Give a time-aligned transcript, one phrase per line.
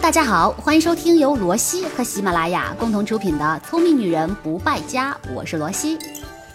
[0.00, 5.96] 大家好，欢迎收听由罗西和喜马拉雅共同出品的《聪明女人不败家》，我是罗西。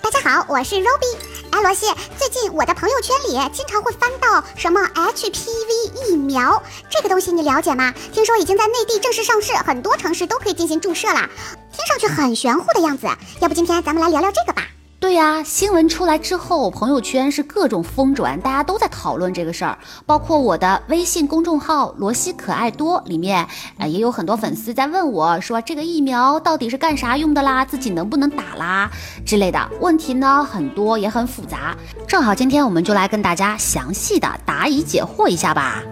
[0.01, 1.17] 大家好，我是 Roby。
[1.51, 1.85] 哎，罗西，
[2.17, 7.93] 最近我的朋友圈里经常会翻到什么 HPV 疫苗这个东西，你了解吗？
[8.11, 11.29] 听说已经在内地正式上市，很多城市都可以进行注射了，
[11.71, 13.07] 听上去很玄乎的样子。
[13.39, 14.63] 要不今天咱们来聊聊这个吧。
[14.99, 19.77] 对呀，新闻出来之后，朋友圈是各种疯转，大家都在讨论这个事儿。
[20.07, 23.47] 包括我的微信公众号“罗西可爱多”里面，
[23.77, 27.63] 呃，也有很多粉丝在问我说，这个疫苗到底是干啥用的啦？
[27.63, 28.89] 自己能不能打啦？
[29.23, 31.77] 之类的问题呢，很多也很复杂。
[32.07, 35.83] 正好今天我们就来跟大家详细的答疑解惑一下吧。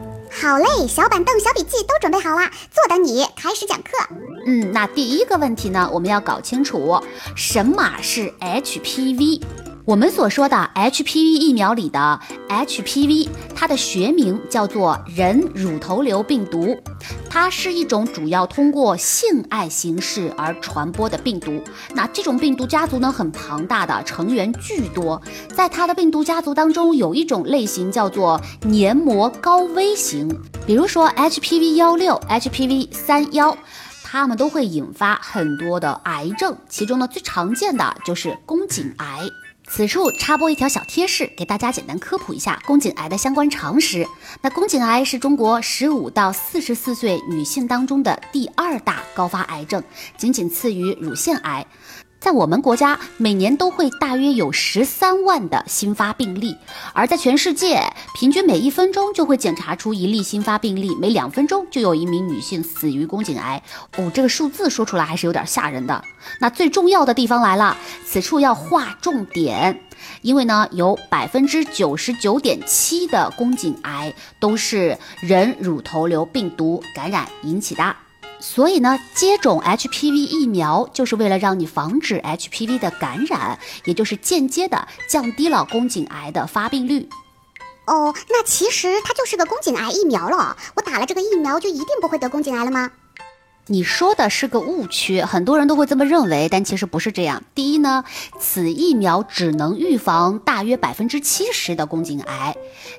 [0.41, 3.91] 好嘞，小板凳、小笔记都准备好了，坐等你开始讲课。
[4.45, 7.01] 嗯，那第一个问题呢，我们要搞清楚
[7.37, 9.41] 什么是 HPV。
[9.85, 16.75] 我们所说的 HPV 疫苗里的 HPV，它的学名叫做人乳头瘤病毒，
[17.29, 21.61] 它是一种主要通过性爱形式而传播的病毒。
[21.93, 25.21] 那这种病毒家族呢，很庞大的，成员巨多。
[25.55, 33.55] 在它的病毒家族当中，有一种类型叫做黏膜高危型，比如说 HPV 幺六、HPV 三幺，
[34.03, 39.29] 它们都会引发很多的癌症，其中呢最常见的就是宫颈癌。
[39.67, 44.07] 此处插播一条小贴士，给大家简单科普一下宫颈癌的相关常识。
[44.41, 49.83] 那宫颈癌是中国十五到四十四岁女性当中的第二大高发癌症，
[50.17, 51.65] 仅仅次于乳腺癌。
[52.25, 56.57] 在我们国家，每年都会大约有十三万的新发病例，
[56.91, 57.79] 而在全世界，
[58.15, 63.61] 平均每一分钟就会检查出一例新发病例，每两分钟就有一名女性死于宫颈癌。
[63.97, 66.03] 哦，这个数字说出来还是有点吓人的。
[66.39, 69.83] 那最重要的地方来了，此处要划重点，
[70.23, 77.95] 因为呢，有百分之九十九点七的宫颈癌都是人乳头瘤病毒感染引起的。
[78.39, 87.09] 所以呢，接种 HPV 疫苗就是为了让你防止 HPV 的感染，也就是间接的降低了宫颈癌的发病率。
[87.87, 90.57] 哦，那其实它就是个宫颈癌疫苗了。
[90.75, 92.91] 我打了这个疫苗就一定不会得宫颈癌了吗？
[93.67, 97.41] 你说的是个误区，很多人都会这么认为，但其实不是这样。
[97.55, 98.03] 第一呢，
[98.39, 102.55] 此疫苗只能预防大约百分之七十的宫颈癌。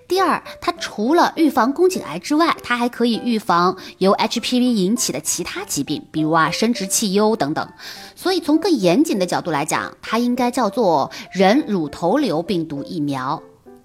[0.08, 7.68] 第二，它除了预防宫颈癌之外，它还可以预防由 HPV 引起的其他疾病，比如啊生殖器疣等等。
[8.16, 13.40] 所以从更严谨的角度来讲，它应该叫做人乳头瘤病毒疫苗。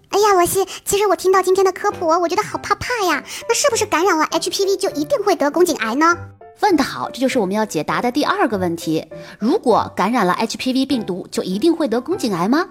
[0.10, 3.24] 哎呀，罗西，其实我听到今天的科普，我觉得好怕怕呀。
[3.48, 6.18] 那是不是感染了 HPV 就一定会得宫颈癌呢？
[6.62, 9.06] 问得好，这就是我们要解答的第二个问题。
[9.40, 12.68] 如果感染了 HPV 病毒，就一定会得宫颈癌吗？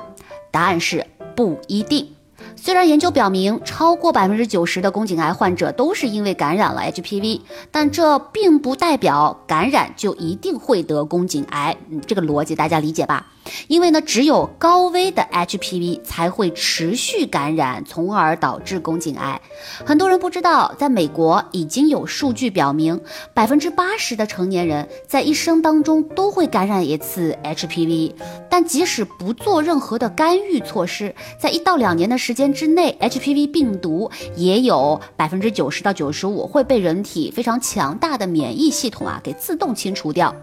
[0.51, 2.15] 答案是不一定。
[2.63, 7.41] 虽然研究表明，超过百分之九十的宫颈癌患者都是因为感染了 HPV，
[7.71, 11.75] 但这并不代表感染就一定会得宫颈癌。
[11.89, 13.27] 嗯，这个逻辑大家理解吧？
[13.67, 19.41] 因为呢，只有高危的 HPV 才会持续感染，从而导致宫颈癌。
[19.87, 23.01] 很多人不知道，在美国已经有数据表明，
[23.33, 28.13] 百分之八十的成年人在一生当中都会感染一次 HPV，
[28.51, 40.35] 但即使不做任何的干预措施，在一到两年的时间之内，HPV 病毒也有百分之九十到九十五会被人体非常强大的免疫系统啊给自动清除掉。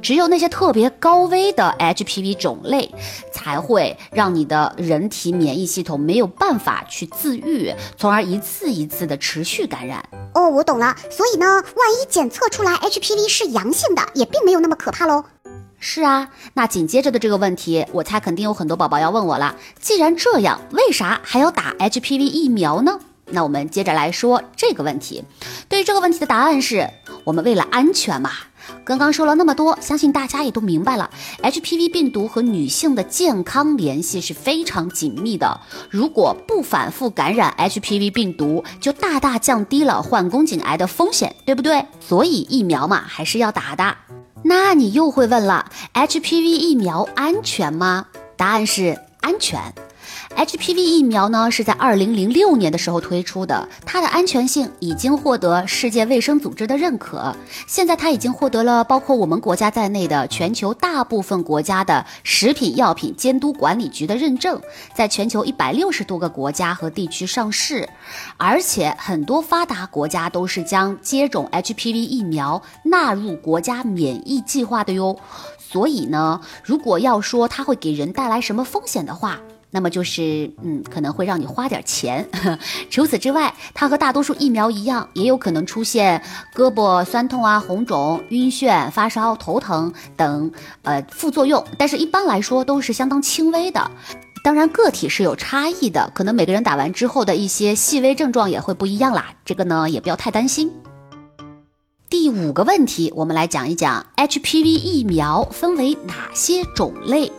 [0.00, 2.90] 只有那些特别高危的 HPV 种类，
[3.30, 10.02] 才会让你的人体免疫系统没有办法去自愈，从而一次一次的持续感染。
[10.34, 10.96] 哦，我懂了。
[11.08, 15.22] 所以呢，万一检测出来 HPV 是阳性的，也并没有那么可怕喽。
[15.84, 19.56] 是啊，那紧接着的这个问题，我猜肯定有很多宝宝要问我了。
[19.80, 23.00] 既然这样，为啥还要打 HPV 疫苗呢？
[23.26, 25.24] 那我们接着来说这个问题。
[25.68, 26.88] 对于这个问题的答案是，
[27.24, 28.30] 我们为了安全嘛。
[28.84, 31.10] 刚刚说了那么多，相信大家也都明白了
[31.42, 35.60] ，HPV 病毒和女性的健康联系是非常紧密的。
[35.90, 41.84] 如果不反复感染 HPV 病毒，就大大降低了患宫颈癌的风险，对不对？
[41.98, 44.21] 所以疫苗嘛，还是要打的。
[44.44, 48.06] 那你又会问了，HPV 疫苗安全吗？
[48.36, 49.60] 答案是安全。
[50.36, 57.34] HPV 疫苗呢是在二零零六年的时候推出的，它的安全性已经获得世界卫生组织的认可。
[57.66, 64.60] 现在它已经获得了包括我们国家在内的全球大部分国家的食品药品监督管理局的认证，
[64.92, 67.88] 在全球一百六十多个国家和地区上市，
[68.36, 75.16] 而且很多发达国家都是将接种 HPV 疫苗纳入国家免疫计划的哟。
[75.58, 79.40] 所以呢，如果要说它会给人带来什么风险的话，
[79.74, 82.28] 那么就是嗯，可能会让你花点钱。
[82.90, 86.22] 除此之外，它和大多数疫苗一样，也有可能出现
[86.54, 90.52] 胳膊酸痛啊、红肿、晕眩、发烧、头疼等
[90.82, 93.90] 呃副作用，但是一般来说都是相当轻微的。
[94.44, 99.32] 当然，个体是有差异的，可能每个人打完之后的一些细微症状也会不一样啦。
[99.44, 100.70] 这个呢，也不要太担心。
[102.10, 107.32] 第五个问题，我们来讲一讲 HPV 疫苗分为哪些种类。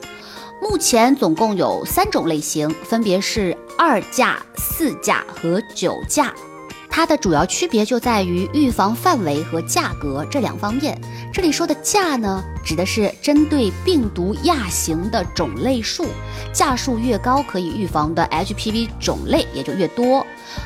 [0.64, 6.34] 目前总共有三种类型，分别是二价、四价和九价。
[6.96, 10.96] 它的主要区别就在于预防范围和价格这两方面。
[11.34, 16.06] 这里说的价呢，指的是针对病毒亚型的种类数，
[16.54, 20.24] 价数越高，可以预防的 HPV 种类也就越多。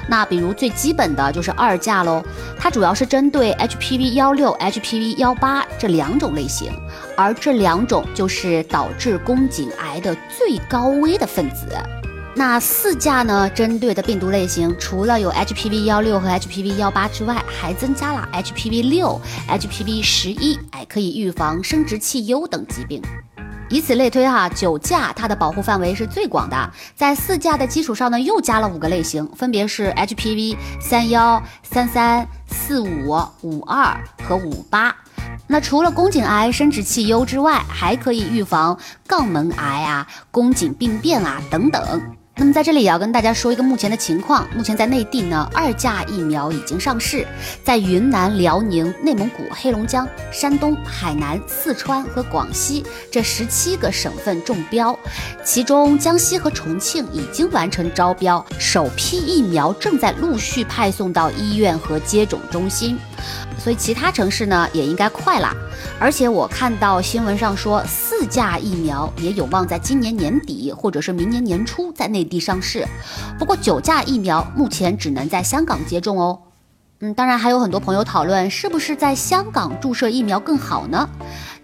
[0.09, 2.21] 那比如最基本的就是二价喽，
[2.59, 6.73] 它主要是针对 HPV 幺六、HPV 幺八这两种类型，
[7.15, 11.67] 而这两种就是导致宫颈癌的最高危的分子。
[12.37, 13.49] 那四价呢？
[13.49, 19.19] 针对的病毒类型除了有 HPV 幺六和 HPV 幺八之外，还增加了 HPV 六、
[19.49, 23.01] HPV 十一，哎，可以预防生殖器疣等疾病。
[23.69, 34.95] 以此类推哈，九价它的保护范围是最广的，在四价的基础上呢，又加了五个类型，分别是 HPV 三幺、三三、四五、五二和五八。
[35.47, 42.15] 那除了宫颈癌、生殖器疣之外，还可以预防肛门癌啊、宫颈病变啊等等。
[42.39, 47.25] 那么在这里也要跟大家说一个目前的情况，目前在内地呢，二价疫苗已经上市，
[47.63, 54.97] 在云南、辽宁、内蒙古、黑龙江、山东、海南、四川和广西这十七个省份中标，
[55.43, 62.99] 其中江西和重庆已经完成招标，首批疫苗正在陆续派送到医院和接种中心。
[63.57, 65.53] 所以其他城市呢也应该快啦，
[65.99, 72.87] 而且我看到新闻上说四价疫苗也有望在今年年底或者是明年年初在内地上市，
[73.37, 76.39] 不过九价疫苗目前只能在香港接种哦。
[76.99, 81.07] 嗯，当然还有很多朋友讨论是不是在香港注射疫苗更好呢？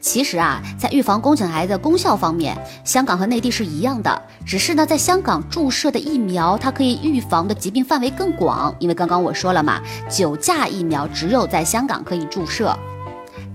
[0.04, 8.76] 其实啊，在预防宫颈癌的功效方面，香港和内地是一样的，只是呢，在香港注射的疫苗，它可以预防的疾病范围更广。
[8.80, 12.78] 因为刚刚我说了嘛，九价疫苗只有在香港可以注射。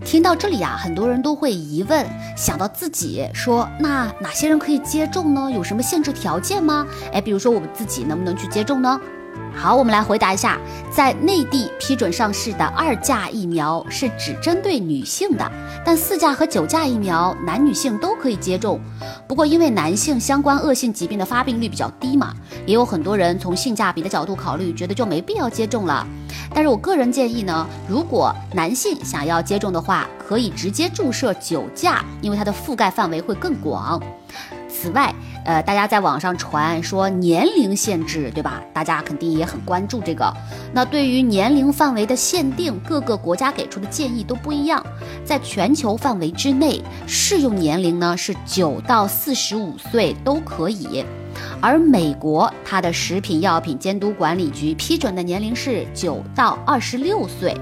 [0.02, 5.50] 听到这里啊，很多人都会疑问，想到自己说，那哪些人可以接种呢？
[5.50, 6.86] 有什么限制条件吗？
[7.12, 8.98] 哎，比如说我们自己能不能去接种呢？
[9.58, 10.56] 好，我们来回答一下，
[10.88, 15.50] 在内地批准上市的二价疫苗是只针对女性的，
[15.84, 18.80] 但四价和九价疫苗男女性都可以接种。
[19.26, 22.32] 不过因为男性相关恶性疾病的发病率比较低嘛，
[22.66, 26.06] 也有很多人从性价比的角度考虑，觉得就没必要接种了。
[26.54, 34.00] 但是我个人建议呢，如果男性想要接种的话，可以直接注射九价，因为它的覆盖范围会更广。
[34.70, 35.12] 此外，
[35.48, 38.62] 呃，大家在网上传说年龄限制，对吧？
[38.74, 40.30] 大家肯定也很关注这个。
[40.74, 44.84] 那对于年龄范围的限定，各个国家给出的建议都不一样。
[45.24, 51.02] 在全球范围之内，适用年龄呢是九到四十五岁都可以。
[51.60, 57.56] 而美国，它的食品药品监督管理局批准的年龄是九到二十六岁。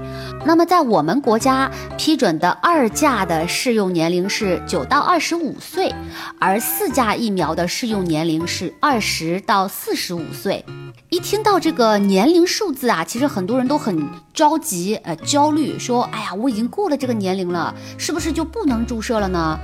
[0.45, 5.93] 那么在我们国家批准的二价的适用年龄是九到二十五岁，
[6.39, 10.63] 而四价疫苗的适用年龄是二十到四十五岁。
[11.09, 19.57] 一听到这个年龄数字啊，其实很多人都很着急，呃，焦虑，说，哎呀，我已经过了这个年龄了，是不是就不能注射了呢？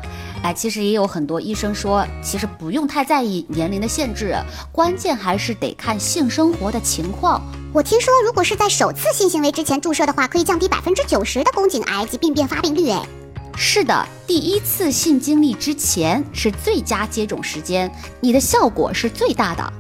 [0.44, 4.36] 哎，其实也有很多医生说，其实不用太在意年龄的限制，
[4.74, 7.42] 关键还是得看性生活的情况。
[7.74, 12.90] 我听说，如果是在首次性行为之前注射的话，可以降低百分之九十的宫颈癌及病变发病率。
[12.90, 13.02] 哎，
[13.56, 19.74] 是的，第一次性经历之前是最佳接种时间，你的效果是最大的。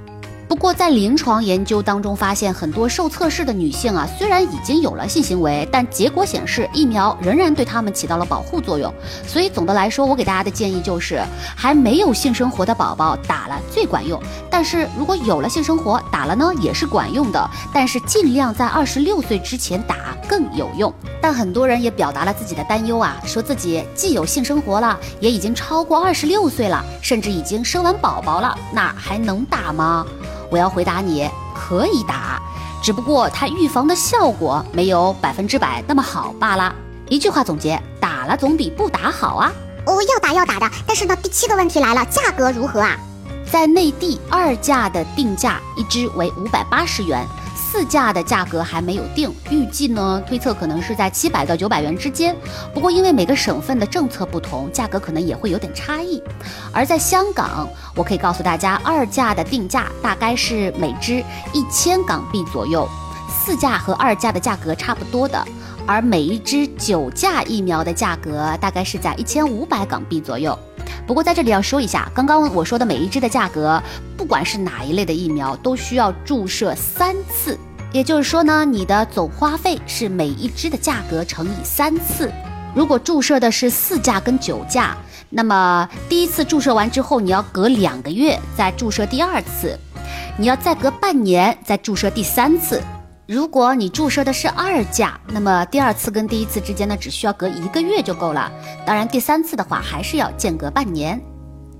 [0.53, 8.93] 不过，在临床研究当中发现，很多受测试的女性啊，虽然已经有了性行为，但结果显示疫苗仍然对她们起到了保护作用。
[9.25, 11.19] 所以总的来说，我给大家的建议就是，
[11.55, 14.21] 还没有性生活的宝宝打了最管用。
[14.47, 20.93] 但是如果有了性生活，打了呢也是管用的，但是尽量在二十六岁之前打更有用。
[21.19, 30.05] 但很多人也表达了自己的担忧啊，说自己既有性生活了，也已经超过二十六岁了，甚至已经生完宝宝了，那还能打吗？
[30.53, 32.39] 我要回答你，可以打，
[32.79, 36.75] 只不过它预防的效果没有百分之百那么好罢了。
[37.09, 39.51] 一句话总结，打了总比不打好啊！
[39.87, 42.95] 哦，要打要打的，但是呢，第七个问题来了，价格如何啊？
[43.51, 47.25] 在内地二价的定价一支为五百八十元，
[47.73, 52.35] 四价的价格还没有定，预计呢推测可能是在七百到九百元之间。
[52.71, 56.21] 不过因为每个省份的政策不同，价格可能也会有点差异。
[56.71, 62.87] 而在香港，我可以告诉大家，二价的定价大概是每支一千港币左右，
[63.27, 65.43] 四价和二价的价格差不多的。
[65.87, 70.55] 而每一支九价疫苗的价格大概是在一千五百港币左右。
[71.05, 73.81] 不过在这里要说一下，刚刚我说的每一支的价格，
[74.17, 77.57] 不管是哪一类的疫苗，都需要注射三次。
[77.91, 82.31] 也就是说呢，你的总花费是每一支的价格乘以三次。
[82.73, 84.97] 如果注射的是四价跟九价，
[85.29, 89.77] 那么第一次注射完之后，你要隔两个月再注射第二次，
[90.39, 92.81] 你要再隔半年再注射第三次。
[93.25, 98.51] 如果你注射的是二价，那么第二次跟第一次之间呢，只需要隔一个月就够了。
[98.85, 101.21] 当然，第三次的话还是要间隔半年。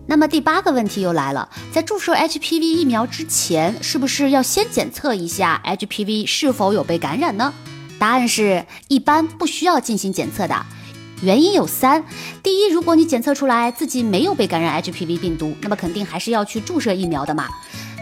[0.07, 7.53] 那么第八个问题又来了，在注射 HPV 疫苗之前，是不是要先检测一下 HPV 是否有被感染呢？
[8.00, 10.65] 答案是一般不需要进行检测的。
[11.23, 12.03] 原因有三：
[12.43, 17.47] 第一，如果你检测出来自己没有被感染 HPV 病毒，那么肯定还是要去注射疫苗的嘛。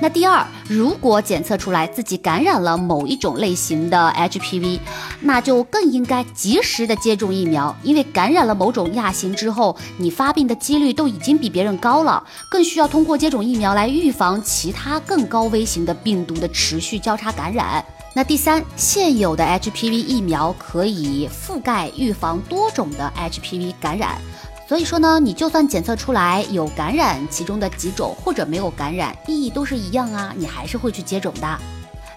[0.02, 4.80] 那第二，如果检测出来自己感染了某一种类型的 HPV，
[5.20, 17.86] 那就更应该及时的接种疫苗，因为感染了某种亚型之后，你发病的几率都已经比别人高了，更需要通过接种疫苗来预防其他更高危型的病毒的持续交叉感染。
[18.14, 24.20] 那第三，现有的 HPV 疫苗可以覆盖预防多种的 HPV 感染。
[24.68, 31.60] 所以说呢，你就算检测出来有感染其中的几种，或者没有感染，意义都是一样啊，你还是会去接种的。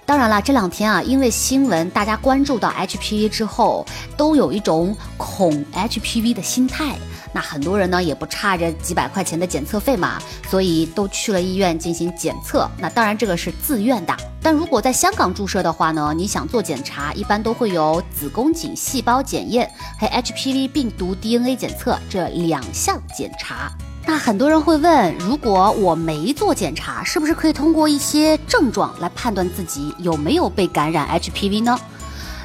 [0.05, 3.87] 当然了，这两天啊，因为新闻大家关注到 HPV 之后，
[4.17, 6.97] 都有一种恐 HPV 的心态。
[7.35, 12.71] 那很多人呢也不差这几百块钱的检测费嘛，所以都去了医院进行检测。
[12.79, 23.71] 那当然这个是自愿的，但如果在香港注射的话呢，你想做检查，一般都会有子宫颈细胞检验和 HPV 病毒 DNA 检测这两项检查。
[24.07, 31.81] 那很多人会问，如果我没做检查，是不是可以通过一些症状来判断自己有没有被感染 HPV 呢？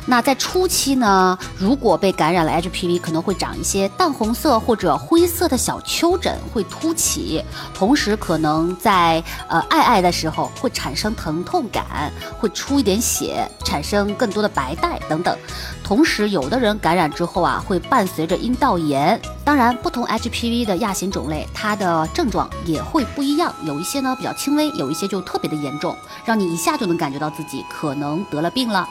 [0.05, 15.37] 那在初期呢，如果被感染了 HPV，可能会长一些淡红色或者灰色的小丘疹，会凸起，同时可能在呃爱爱的时候会产生疼痛感，会出一点血，产生更多的白带等等。
[15.83, 19.19] 同时，有的人感染之后啊，会伴随着阴道炎。
[19.43, 28.87] 当然，不同 HPV 的亚型种类，它的症状也会不一样，有一些呢比较轻微，有一些就特别的严重，让你一下就能感觉到自己可能得了病了。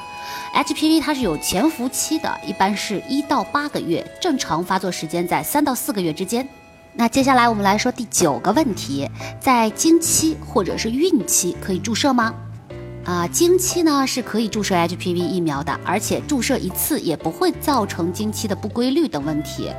[0.54, 6.48] HPV 它是有潜伏期的，一般是一到八个月，正常发作时间在三到四个月之间。
[6.94, 9.08] 那接下来我们来说第九个问题，
[9.40, 12.34] 在经期或者是孕期可以注射吗？
[13.04, 19.70] 啊，经期呢是可以注射 HPV 疫苗的，而且注射一次也不会造成经期的不规律等问题。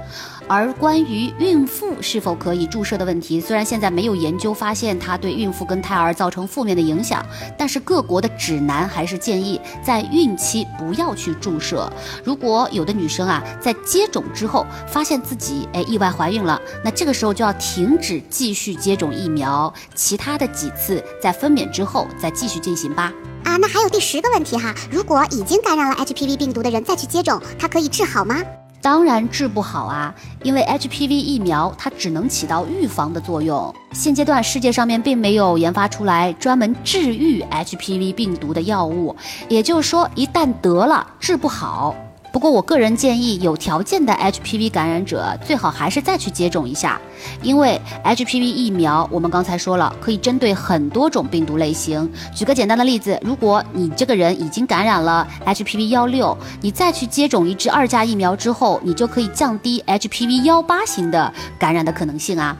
[0.49, 7.23] 而关于孕妇是否可以注射的问题，虽然现在没有研究发现它对孕妇跟胎儿造成负面的影响，
[7.55, 11.87] 但是各国的指南还是建议在孕期不要去注射。
[12.23, 23.13] 如果有的女生啊在接种之后发现自己哎意外怀孕了，那这个时候就要停止继续接种疫苗，其他的几次在分娩之后再继续进行吧。
[23.43, 28.41] 啊，那还有第十个问题哈，如果已经感染了 HPV 病毒的人再去接种，它可以治好吗？
[28.81, 33.73] 当然治不好啊，因为 HPV 疫苗它只能起到预防的作用。
[33.91, 39.15] 现阶段世界上面并没有研发出来专门治愈 HPV 病毒的药物，
[39.47, 41.95] 也就是说，一旦得了治不好。
[42.31, 47.01] 不过，我个人建议，有条件的 HPV 感染者最好还是再去接种一下，
[47.41, 52.07] 因为 HPV 疫苗我们刚才说了，可以针对很多种病毒类型。
[52.35, 62.55] 举个简单的例子，如果你这个人已经感染了 HPV 幺六，你再去接种一支二价疫苗之后，你就可以降低 HPV 幺八型的感染的可能性啊。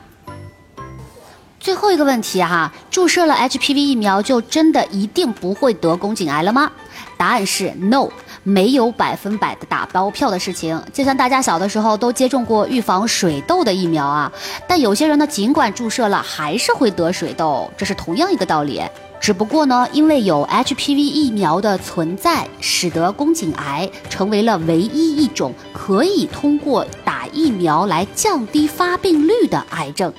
[1.59, 6.71] 最后一个问题哈，注射了 HPV 疫苗就真的一定不会得宫颈癌了吗？
[7.17, 8.09] 答案是 no。
[8.49, 14.31] 没有百分百的打包票的事情，就像大家小的时候都接种过预防水痘的疫苗啊，
[14.67, 18.81] 但有些人呢，尽管注射了，还是会得水痘，这是同样一个道理。
[19.21, 30.11] 只不过呢，因为有 HPV 疫苗的存在，使得宫颈癌成为了唯一一种可以通过打疫苗来降低发病率的癌症。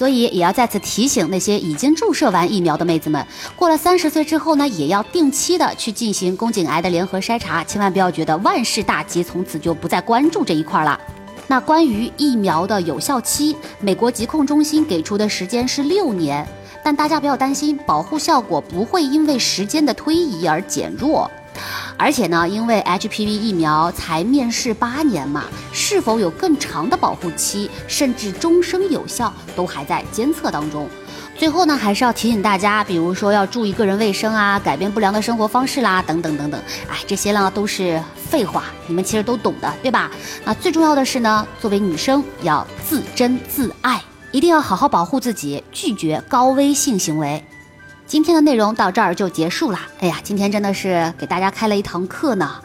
[0.00, 3.22] 所以也要再次提醒那些已经注射完疫苗的妹子们，
[3.54, 10.98] 过了三十岁之后呢，也要定期的去进行宫颈癌的联合筛查，千万不要觉得万事大吉，从此就不再关注这一块了。
[11.46, 16.48] 那关于疫苗的有效期，美国疾控中心给出的时间是六年。
[16.82, 21.30] 但大家不要担心，保护效果不会因为时间的推移而减弱。
[22.02, 30.88] 而且呢，因为 HPV 疫苗才面世八年嘛，是否有更长的保护期，甚至终生有效，都还在监测当中。
[31.36, 36.58] 最后呢，还是要提醒大家，比如说要注意个人卫生啊，改变不良的生活方式啦，等等等等。
[36.88, 40.10] 哎，这些呢都是废话，你们其实都懂的，对吧？
[40.42, 44.02] 那最重要的是呢，作为女生要自珍自爱，
[44.32, 47.44] 一定要好好保护自己，拒绝高危性行为。
[48.10, 49.78] 今天的内容到这儿就结束了。
[50.00, 52.56] 哎呀，今天真的是给大家开了一堂课呢，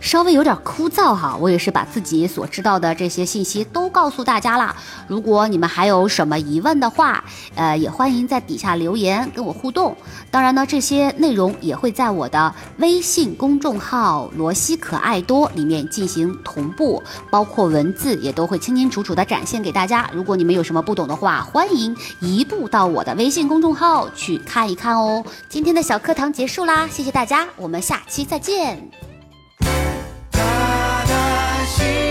[0.00, 1.36] 稍微有点枯燥哈。
[1.40, 4.74] 我也是把自己所知道的这些信息都告诉大家啦。
[5.06, 7.22] 如果你们还有什么疑问的话，
[7.54, 9.96] 呃，也欢迎在底下留言跟我互动。
[10.30, 20.08] 当然呢，这些内容也会在我的微信公众号“罗西可爱多”里面进行同步，包括文字也都会清清楚楚的展现给大家。
[20.12, 24.96] 如果你们有什么不懂的话，欢迎移步到我的微信公众号去看一看。
[24.96, 29.09] 哦，今天的小课堂结束啦，谢谢大家，我们下期再见。
[31.80, 32.09] see